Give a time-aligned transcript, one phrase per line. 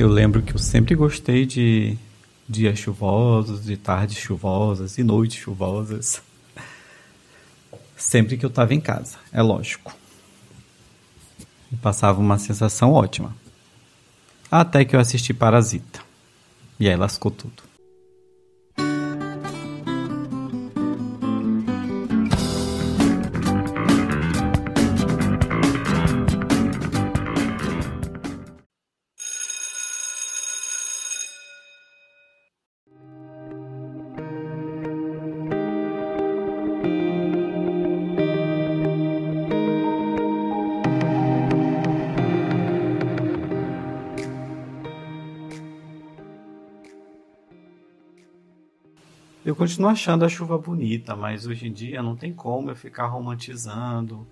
[0.00, 1.94] Eu lembro que eu sempre gostei de
[2.48, 6.22] dias chuvosos, de tardes chuvosas e noites chuvosas.
[7.98, 9.94] Sempre que eu estava em casa, é lógico.
[11.70, 13.36] E passava uma sensação ótima.
[14.50, 16.00] Até que eu assisti Parasita.
[16.78, 17.62] E aí lascou tudo.
[49.42, 53.06] Eu continuo achando a chuva bonita, mas hoje em dia não tem como eu ficar
[53.06, 54.26] romantizando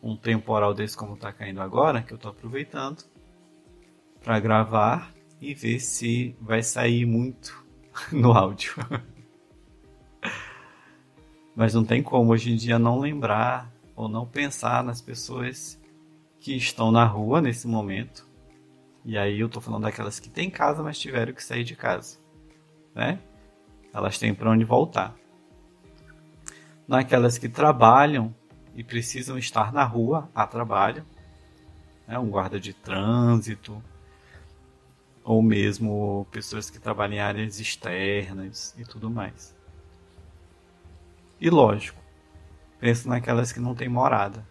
[0.00, 3.02] um temporal desse como está caindo agora, que eu estou aproveitando
[4.22, 7.64] para gravar e ver se vai sair muito
[8.12, 8.76] no áudio.
[11.56, 15.80] mas não tem como hoje em dia não lembrar ou não pensar nas pessoas
[16.38, 18.24] que estão na rua nesse momento.
[19.04, 22.18] E aí eu estou falando daquelas que têm casa, mas tiveram que sair de casa,
[22.94, 23.18] né?
[23.92, 25.14] Elas têm para onde voltar.
[26.86, 28.34] Naquelas que trabalham
[28.74, 31.04] e precisam estar na rua a trabalho,
[32.06, 33.82] né, um guarda de trânsito,
[35.22, 39.54] ou mesmo pessoas que trabalham em áreas externas e tudo mais.
[41.40, 42.00] E lógico,
[42.80, 44.46] penso naquelas que não têm morada.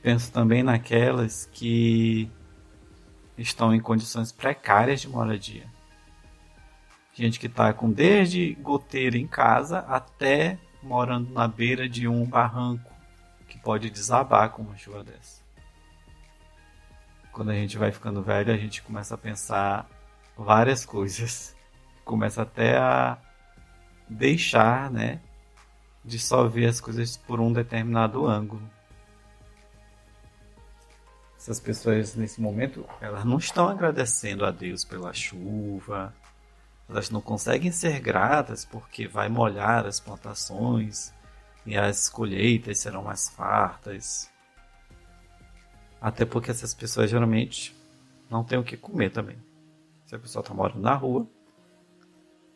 [0.00, 2.30] Penso também naquelas que
[3.36, 5.66] estão em condições precárias de moradia.
[7.18, 12.92] Gente que está com desde goteira em casa até morando na beira de um barranco
[13.48, 15.42] que pode desabar com uma chuva dessa.
[17.32, 19.90] Quando a gente vai ficando velho, a gente começa a pensar
[20.36, 21.56] várias coisas.
[22.06, 23.18] Começa até a
[24.08, 25.20] deixar, né,
[26.04, 28.62] de só ver as coisas por um determinado ângulo.
[31.36, 36.14] Essas pessoas nesse momento, elas não estão agradecendo a Deus pela chuva,
[36.88, 41.12] elas não conseguem ser gratas porque vai molhar as plantações
[41.66, 44.30] e as colheitas serão mais fartas.
[46.00, 47.76] Até porque essas pessoas geralmente
[48.30, 49.36] não têm o que comer também.
[50.06, 51.26] Se a pessoa está morando na rua,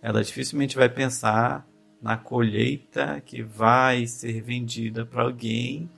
[0.00, 1.66] ela dificilmente vai pensar
[2.00, 5.90] na colheita que vai ser vendida para alguém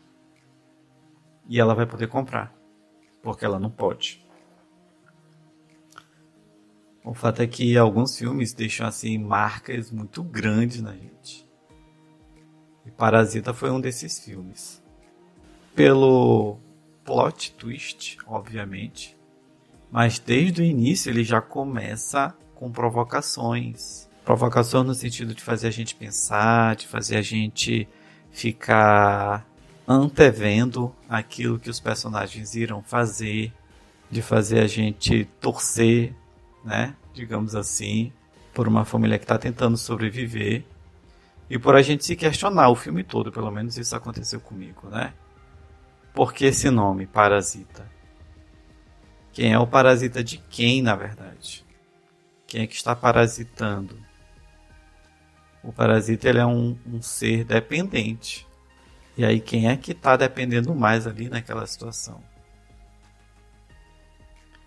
[1.48, 2.54] e ela vai poder comprar,
[3.22, 4.23] porque ela não pode.
[7.04, 11.46] O fato é que alguns filmes deixam assim marcas muito grandes na gente.
[12.86, 14.82] E Parasita foi um desses filmes.
[15.74, 16.58] Pelo
[17.04, 19.14] plot twist, obviamente,
[19.92, 24.08] mas desde o início ele já começa com provocações.
[24.24, 27.86] Provocações no sentido de fazer a gente pensar, de fazer a gente
[28.30, 29.46] ficar
[29.86, 33.52] antevendo aquilo que os personagens irão fazer,
[34.10, 36.14] de fazer a gente torcer
[36.64, 36.94] né?
[37.12, 38.12] Digamos assim,
[38.52, 40.64] por uma família que está tentando sobreviver
[41.50, 45.12] e por a gente se questionar o filme todo, pelo menos isso aconteceu comigo, né?
[46.14, 47.94] Por que esse nome, Parasita?
[49.34, 51.64] Quem é o parasita de quem, na verdade?
[52.46, 53.98] Quem é que está parasitando?
[55.60, 58.46] O parasita ele é um, um ser dependente.
[59.16, 62.22] E aí, quem é que está dependendo mais ali naquela situação?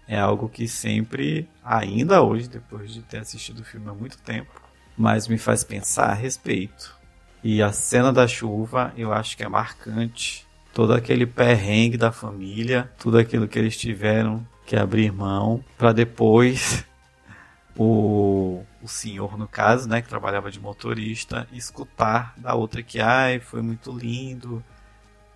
[0.08, 4.62] É algo que sempre, ainda hoje, depois de ter assistido o filme há muito tempo,
[4.98, 6.96] mas me faz pensar a respeito.
[7.44, 10.48] E a cena da chuva eu acho que é marcante.
[10.74, 16.86] Todo aquele perrengue da família, tudo aquilo que eles tiveram que abrir mão para depois
[17.76, 23.40] o, o senhor, no caso, né, que trabalhava de motorista, escutar da outra que, ai,
[23.40, 24.64] foi muito lindo,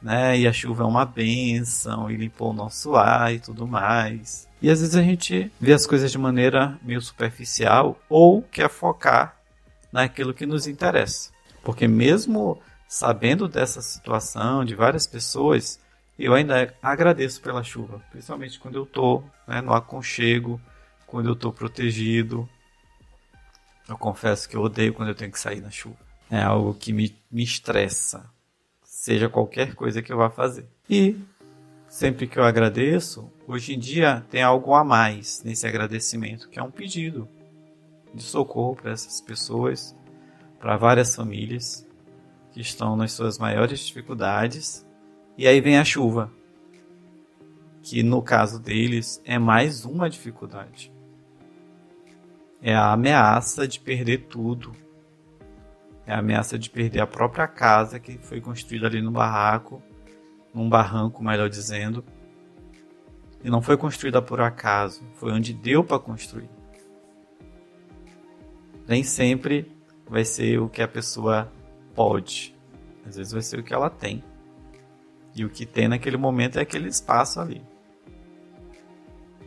[0.02, 4.51] né, e a chuva é uma benção, e limpou o nosso ar e tudo mais.
[4.62, 9.36] E às vezes a gente vê as coisas de maneira meio superficial ou quer focar
[9.92, 11.32] naquilo que nos interessa.
[11.64, 15.80] Porque mesmo sabendo dessa situação de várias pessoas,
[16.20, 20.62] eu ainda agradeço pela chuva, principalmente quando eu estou né, no aconchego,
[21.08, 22.48] quando eu estou protegido.
[23.90, 25.98] Eu confesso que eu odeio quando eu tenho que sair na chuva.
[26.30, 28.30] É algo que me, me estressa,
[28.84, 30.68] seja qualquer coisa que eu vá fazer.
[30.90, 31.18] E
[31.90, 36.64] sempre que eu agradeço, hoje em dia tem algo a mais nesse agradecimento, que é
[36.64, 37.28] um pedido
[38.14, 39.96] de socorro para essas pessoas,
[40.60, 41.88] para várias famílias
[42.52, 44.86] que estão nas suas maiores dificuldades.
[45.38, 46.32] E aí vem a chuva.
[47.84, 50.94] que no caso deles é mais uma dificuldade.
[52.62, 54.72] É a ameaça de perder tudo.
[56.06, 59.82] É a ameaça de perder a própria casa que foi construída ali no barraco,
[60.54, 62.06] num barranco, melhor dizendo.
[63.44, 66.50] E não foi construída por acaso, foi onde deu para construir.
[68.88, 69.72] Nem sempre
[70.08, 71.52] vai ser o que a pessoa
[71.96, 72.56] pode,
[73.06, 74.24] às vezes vai ser o que ela tem.
[75.36, 77.64] E o que tem naquele momento é aquele espaço ali.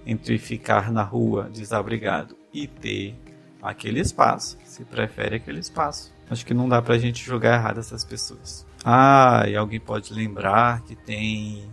[0.07, 3.15] Entre ficar na rua desabrigado e ter
[3.63, 6.13] aquele espaço, se prefere aquele espaço.
[6.29, 8.67] Acho que não dá pra gente julgar errado essas pessoas.
[8.85, 11.69] Ah, e alguém pode lembrar que tem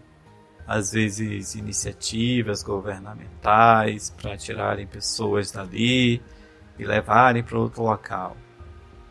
[0.72, 6.22] às vezes iniciativas governamentais para tirarem pessoas dali
[6.80, 8.38] e levarem para outro local.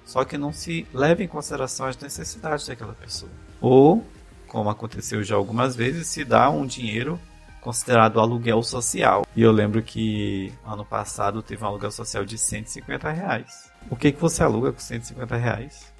[0.03, 3.31] Só que não se leva em consideração as necessidades daquela pessoa.
[3.61, 4.03] Ou,
[4.49, 7.21] como aconteceu já algumas vezes, se dá um dinheiro
[7.61, 9.27] considerado aluguel social.
[9.37, 13.71] E eu lembro que ano passado teve um aluguel social de 150 reais.
[13.91, 15.93] O que, que você aluga com 150 reais?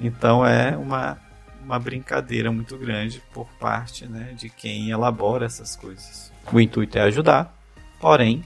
[0.00, 1.18] Então é uma,
[1.66, 6.32] uma brincadeira muito grande por parte né, de quem elabora essas coisas.
[6.50, 7.54] O intuito é ajudar,
[8.00, 8.44] porém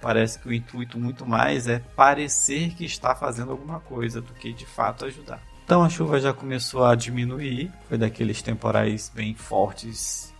[0.00, 4.52] Parece que o intuito muito mais é parecer que está fazendo alguma coisa do que
[4.52, 5.42] de fato ajudar.
[5.64, 10.32] Então a chuva já começou a diminuir, foi daqueles temporais bem fortes,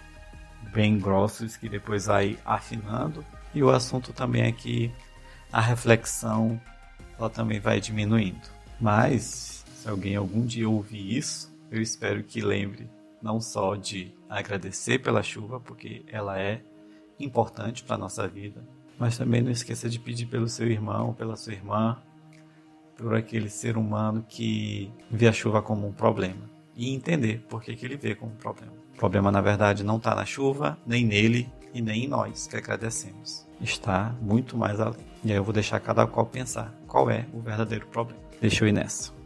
[0.72, 3.24] bem grossos que depois vai afinando.
[3.54, 4.92] E o assunto também é que
[5.52, 6.60] a reflexão
[7.18, 8.48] ela também vai diminuindo.
[8.80, 12.88] Mas se alguém algum dia ouvir isso, eu espero que lembre
[13.22, 16.62] não só de agradecer pela chuva, porque ela é
[17.18, 18.62] importante para a nossa vida,
[18.98, 22.00] mas também não esqueça de pedir pelo seu irmão, pela sua irmã,
[22.96, 26.50] por aquele ser humano que vê a chuva como um problema.
[26.76, 28.72] E entender por que, que ele vê como um problema.
[28.94, 32.56] O problema, na verdade, não está na chuva, nem nele e nem em nós que
[32.56, 33.46] agradecemos.
[33.60, 35.06] Está muito mais além.
[35.24, 38.20] E aí eu vou deixar cada qual pensar qual é o verdadeiro problema.
[38.40, 39.17] Deixa eu ir nessa.